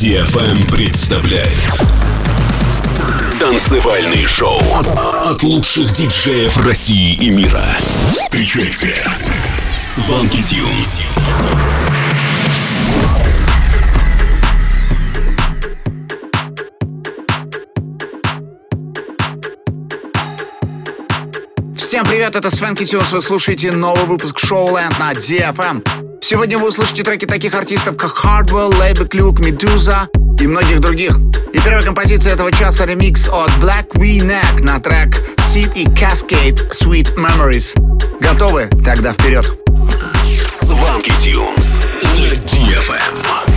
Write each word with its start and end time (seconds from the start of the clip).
DFM 0.00 0.74
представляет 0.74 1.46
Танцевальный 3.38 4.24
шоу 4.24 4.58
от 5.26 5.42
лучших 5.42 5.92
диджеев 5.92 6.56
России 6.66 7.16
и 7.16 7.28
мира. 7.28 7.66
Встречайте 8.10 8.94
Сванки 9.76 10.42
Тюнс. 10.42 11.02
Всем 21.76 22.06
привет, 22.06 22.36
это 22.36 22.48
Свенки 22.48 22.86
Тюнс, 22.86 23.12
вы 23.12 23.20
слушаете 23.20 23.70
новый 23.70 24.06
выпуск 24.06 24.42
Showland 24.42 24.98
на 24.98 25.12
DFM. 25.12 26.09
Сегодня 26.22 26.58
вы 26.58 26.68
услышите 26.68 27.02
треки 27.02 27.24
таких 27.24 27.54
артистов, 27.54 27.96
как 27.96 28.12
Hardwell, 28.24 28.76
Лейбек 28.78 29.08
Клюк, 29.08 29.40
Medusa 29.40 30.06
и 30.38 30.46
многих 30.46 30.80
других. 30.80 31.16
И 31.52 31.58
первая 31.58 31.82
композиция 31.82 32.34
этого 32.34 32.52
часа 32.52 32.86
ремикс 32.86 33.28
от 33.28 33.50
Black 33.60 33.86
V-Neck 33.94 34.62
на 34.62 34.78
трек 34.80 35.16
Seed 35.38 35.72
и 35.74 35.84
Cascade 35.86 36.60
Sweet 36.70 37.16
Memories. 37.16 37.74
Готовы? 38.20 38.68
Тогда 38.84 39.12
вперед. 39.12 39.50
Сванки 40.48 41.12
Тюнс 41.22 41.86
на 42.02 42.26
DFM. 42.26 43.49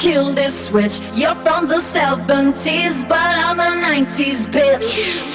kill 0.00 0.32
this 0.32 0.66
switch. 0.66 1.00
You're 1.12 1.34
from 1.34 1.68
the 1.68 1.76
70s, 1.76 3.06
but 3.06 3.18
I'm 3.18 3.60
a 3.60 3.86
90s 3.86 4.46
bitch. 4.46 5.29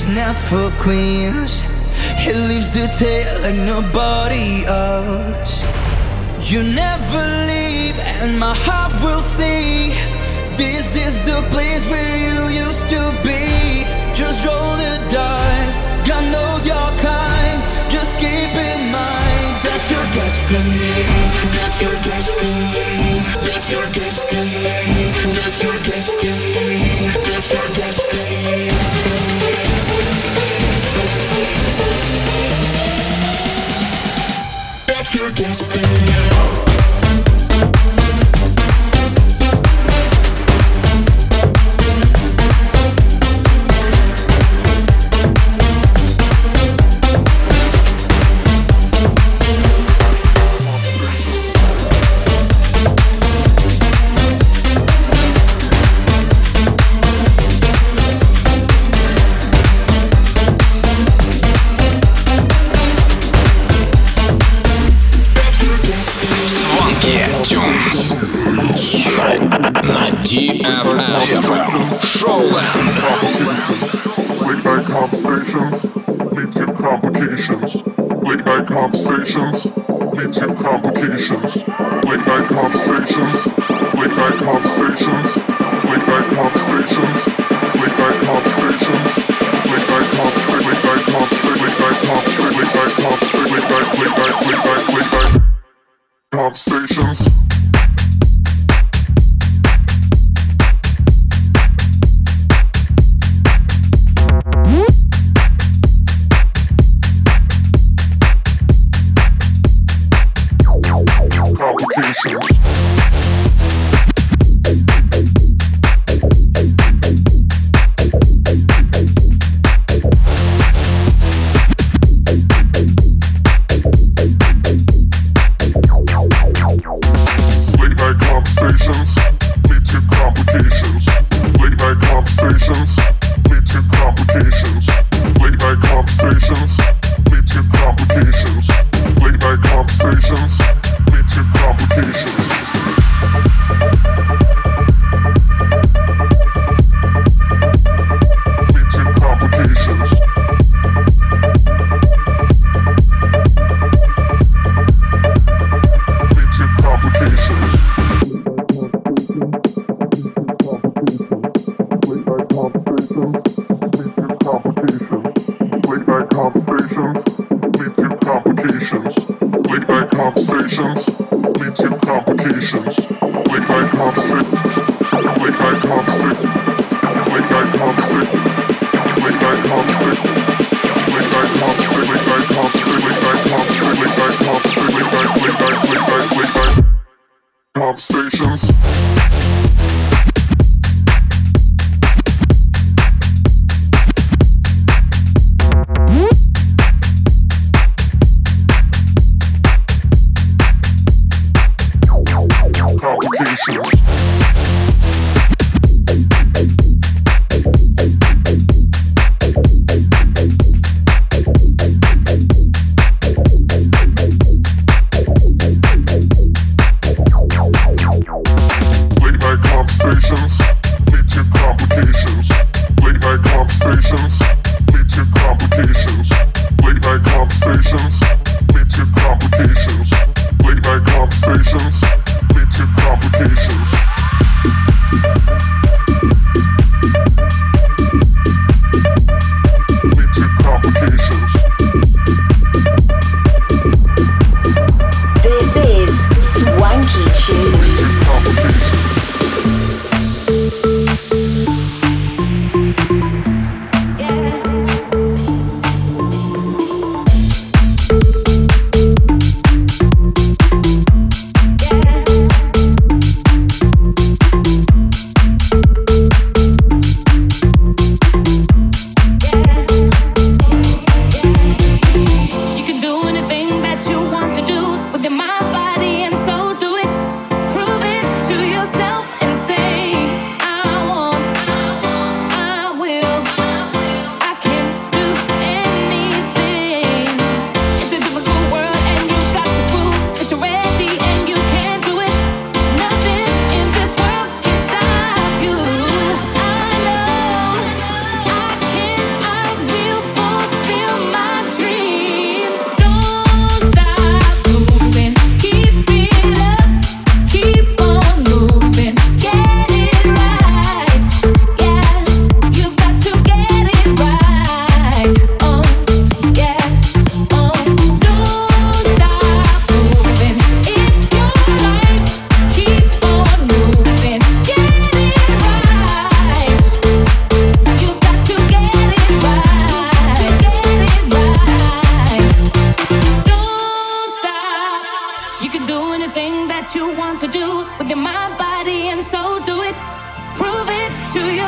Is 0.00 0.08
not 0.08 0.36
for 0.48 0.70
queens. 0.82 1.60
He 2.24 2.32
leaves 2.48 2.70
the 2.72 2.86
tale 2.96 3.36
like 3.42 3.60
nobody 3.74 4.64
else. 4.64 5.62
You 6.50 6.62
never 6.62 7.22
leave, 7.50 7.98
and 8.22 8.38
my 8.38 8.54
heart 8.54 8.92
will 9.04 9.20
see. 9.20 9.92
This 10.56 10.96
is 10.96 11.14
the 11.26 11.40
place 11.52 11.84
where 11.92 12.16
you 12.26 12.38
used 12.64 12.88
to 12.88 13.02
be. 13.28 13.84
Just 14.14 14.46
roll 14.46 14.72
the 14.84 14.94
dice. 15.10 15.76
God 16.08 16.24
knows 16.32 16.62
your 16.66 16.88
kind. 17.02 17.58
Just 17.90 18.12
keep 19.82 20.50
in 20.50 20.68
mind 20.68 21.40
that's 21.70 21.80
your 21.80 21.94
destiny. 22.02 23.20
That's 23.42 23.70
your 23.70 23.86
destiny. 23.86 25.10
That's 25.32 25.62
your 25.62 25.78
destiny. 25.82 26.90
That's 27.24 27.52
your 27.52 27.68
destiny. 27.72 28.70
That's 34.86 35.12
your 35.12 35.12
destiny. 35.12 35.12
That's 35.12 35.14
your 35.14 35.30
destiny. 35.30 36.69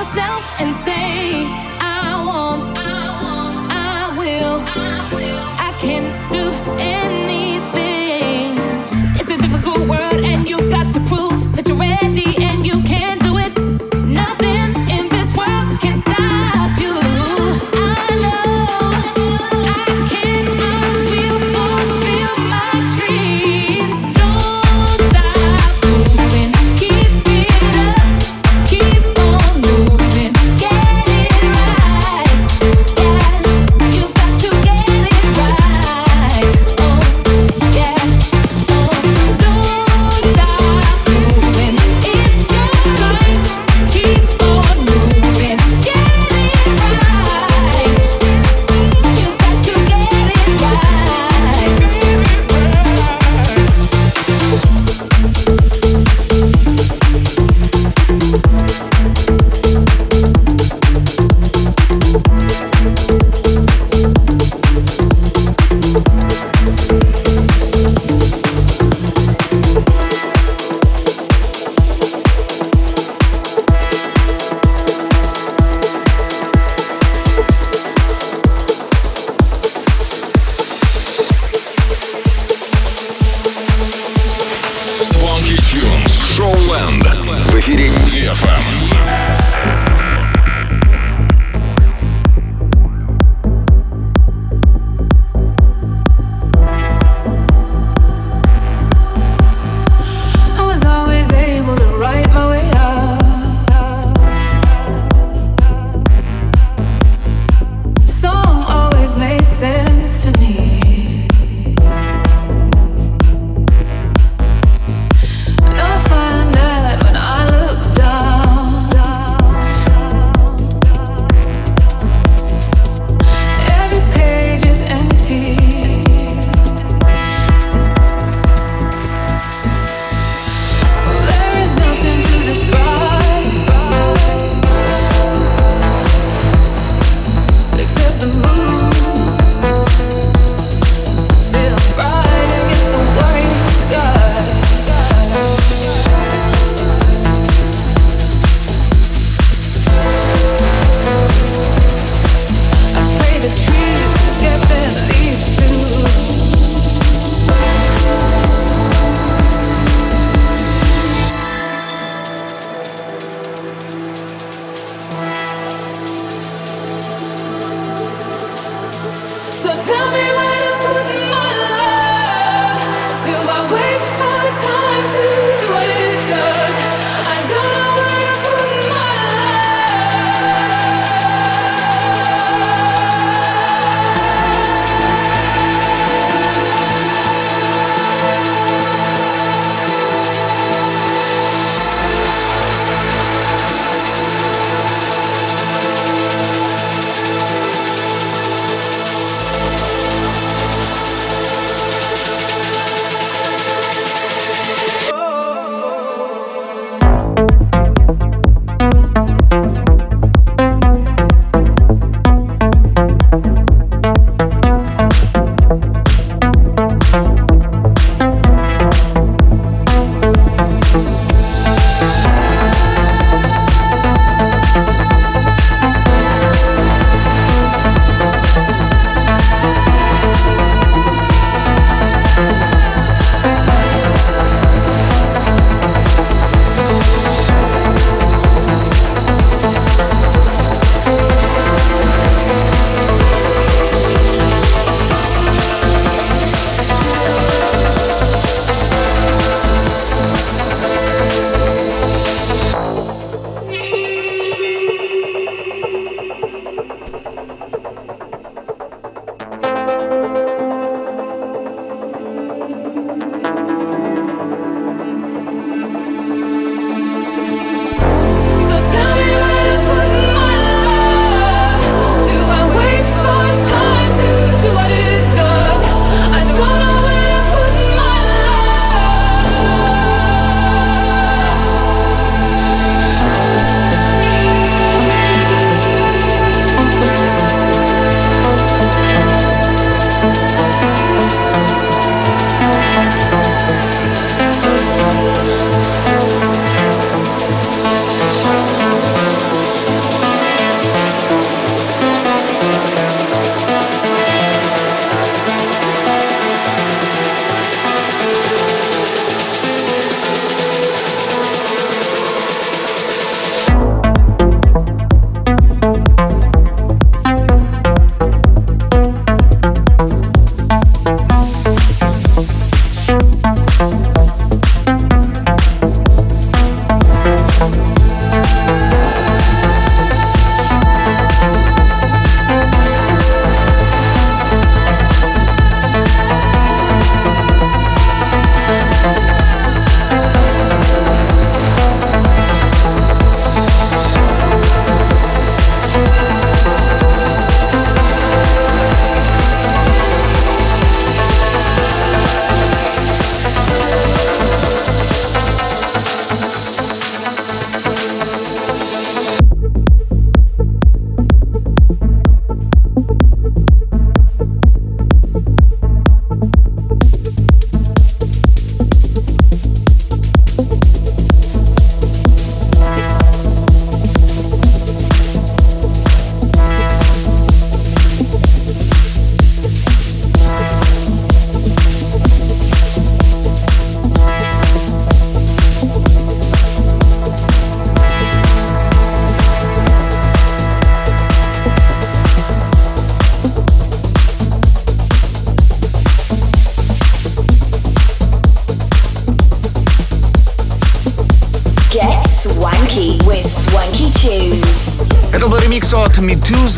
It 0.05 0.17
right 0.17 1.72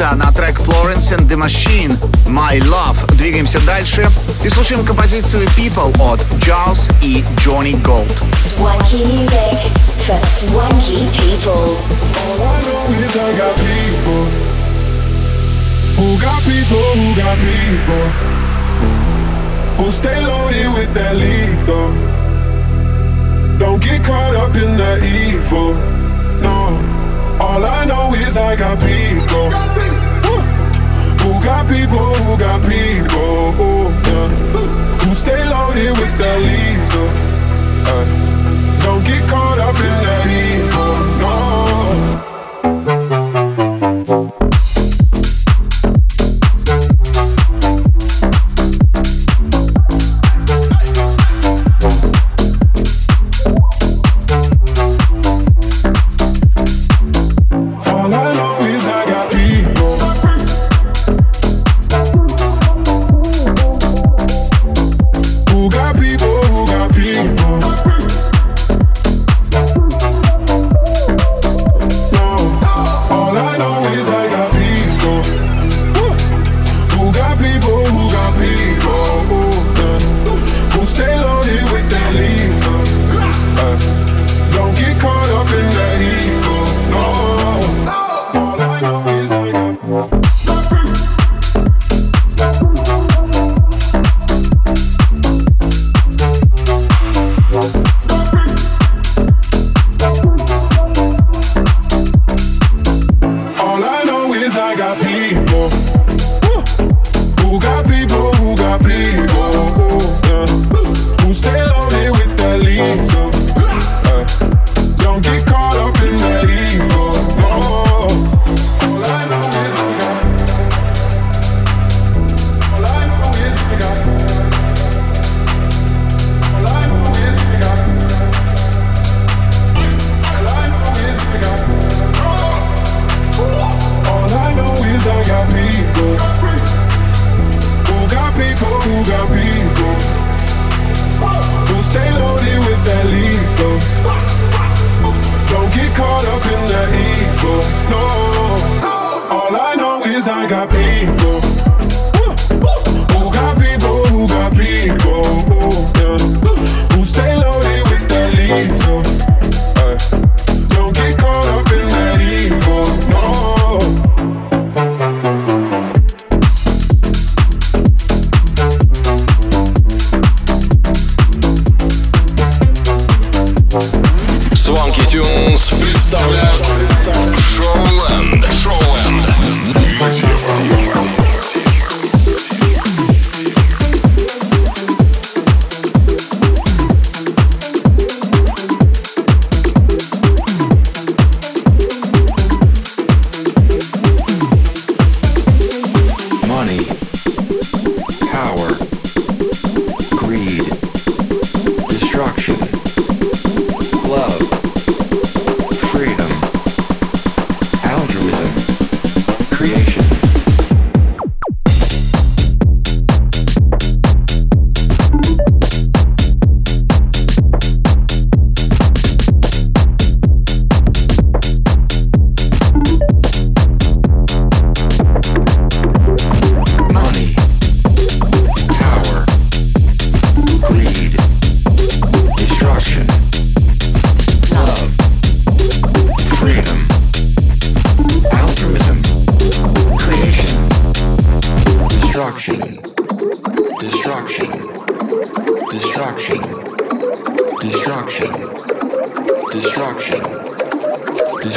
Рита 0.05 0.17
на 0.17 0.33
трек 0.33 0.59
Florence 0.59 1.13
and 1.13 1.29
the 1.29 1.37
Machine 1.37 1.91
My 2.27 2.61
Love. 2.65 3.17
Двигаемся 3.17 3.59
дальше 3.61 4.07
и 4.45 4.49
слушаем 4.51 4.85
композицию 4.85 5.47
People 5.57 5.91
от 5.99 6.21
Jaws 6.41 6.93
и 7.01 7.25
Johnny 7.37 7.81
Gold. 7.83 8.13
I 15.97 16.19
got 16.19 16.43
people. 16.45 16.85
Got 17.17 17.39
people. 17.39 18.07
Who 19.79 19.91
stay 19.91 20.21
loaded 20.21 20.69
with 20.75 20.93
that 20.95 21.17
lethal. 21.17 21.93
Don't 23.59 23.81
get 23.83 24.05
caught 24.05 24.35
up 24.35 24.55
in 24.57 24.77
the 24.77 24.99
evil. 25.03 25.75
No. 26.43 26.95
All 27.41 27.65
I 27.65 27.85
know 27.87 28.15
is 28.15 28.37
I 28.37 28.55
got 28.57 28.79
people 28.81 29.84
got 31.45 31.69
people 31.69 32.15
who 32.25 32.39
got 32.39 32.63
people 32.63 33.53
oh, 33.61 33.91
yeah, 34.07 34.29
who 35.05 35.15
stay 35.15 35.45
loaded 35.45 35.93
with 35.99 36.19
the 36.19 36.39
lethal. 36.47 37.09
Uh, 37.87 38.05
don't 38.83 39.05
get 39.05 39.23
caught 39.29 39.59
up 39.59 39.77
in 39.77 39.95
that 40.05 40.27
evil. 40.27 40.74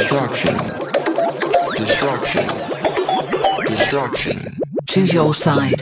Destruction. 0.08 0.56
Destruction. 1.76 2.46
Destruction. 3.66 4.38
Choose 4.86 5.12
your 5.12 5.34
side. 5.34 5.76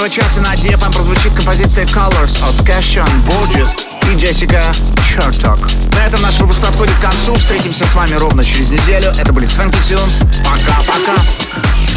этого 0.00 0.08
часа 0.08 0.40
на 0.40 0.54
DFM 0.54 0.94
прозвучит 0.94 1.34
композиция 1.34 1.84
Colors 1.84 2.42
от 2.42 2.54
Cashion 2.66 3.06
Borges 3.26 3.76
и 4.10 4.16
Джессика 4.16 4.72
Черток. 5.06 5.58
На 5.92 6.06
этом 6.06 6.22
наш 6.22 6.38
выпуск 6.38 6.62
подходит 6.62 6.94
к 6.94 7.00
концу. 7.00 7.34
Встретимся 7.34 7.84
с 7.84 7.94
вами 7.94 8.14
ровно 8.14 8.42
через 8.42 8.70
неделю. 8.70 9.10
Это 9.18 9.30
были 9.30 9.44
Свенки 9.44 9.76
Тюнс. 9.82 10.20
Пока-пока. 10.42 11.22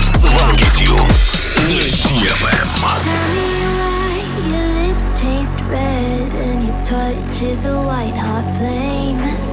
Свенки 0.02 0.66
Тюнс. 0.76 1.40
Не 1.70 1.80
DFM. 1.80 2.68
taste 7.40 7.66
a 7.66 7.74
white 7.82 8.16
hot 8.16 8.46
flame 8.58 9.53